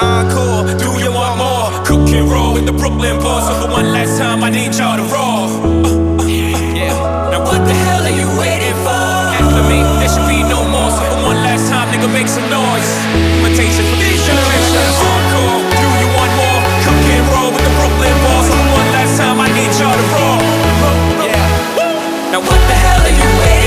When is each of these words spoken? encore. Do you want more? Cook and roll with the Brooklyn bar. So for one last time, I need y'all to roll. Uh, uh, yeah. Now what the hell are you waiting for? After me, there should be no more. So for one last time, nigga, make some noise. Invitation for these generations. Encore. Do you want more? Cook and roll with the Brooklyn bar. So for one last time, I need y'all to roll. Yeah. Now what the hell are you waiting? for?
encore. 0.00 0.66
Do 0.78 0.90
you 0.98 1.10
want 1.12 1.38
more? 1.38 1.70
Cook 1.84 2.08
and 2.14 2.26
roll 2.30 2.54
with 2.54 2.66
the 2.66 2.72
Brooklyn 2.72 3.18
bar. 3.20 3.42
So 3.42 3.52
for 3.60 3.70
one 3.70 3.92
last 3.92 4.18
time, 4.18 4.42
I 4.42 4.50
need 4.50 4.74
y'all 4.74 4.96
to 4.96 5.06
roll. 5.12 5.46
Uh, 5.50 6.22
uh, 6.22 6.26
yeah. 6.74 7.30
Now 7.30 7.44
what 7.44 7.60
the 7.62 7.74
hell 7.74 8.02
are 8.02 8.16
you 8.16 8.28
waiting 8.38 8.76
for? 8.82 9.04
After 9.38 9.62
me, 9.70 9.82
there 10.00 10.10
should 10.10 10.28
be 10.28 10.42
no 10.42 10.66
more. 10.66 10.90
So 10.90 11.02
for 11.04 11.20
one 11.30 11.40
last 11.46 11.68
time, 11.70 11.88
nigga, 11.92 12.10
make 12.10 12.28
some 12.28 12.46
noise. 12.50 12.90
Invitation 13.38 13.84
for 13.90 13.98
these 14.02 14.22
generations. 14.26 14.94
Encore. 14.98 15.58
Do 15.70 15.88
you 16.02 16.08
want 16.16 16.32
more? 16.38 16.60
Cook 16.82 17.04
and 17.14 17.26
roll 17.30 17.50
with 17.54 17.64
the 17.64 17.74
Brooklyn 17.78 18.16
bar. 18.24 18.40
So 18.48 18.52
for 18.54 18.68
one 18.74 18.90
last 18.96 19.14
time, 19.20 19.38
I 19.38 19.48
need 19.54 19.72
y'all 19.78 19.94
to 19.94 20.06
roll. 20.14 20.40
Yeah. 21.22 22.32
Now 22.32 22.40
what 22.42 22.60
the 22.66 22.76
hell 22.76 23.02
are 23.04 23.14
you 23.14 23.28
waiting? 23.38 23.60
for? 23.60 23.63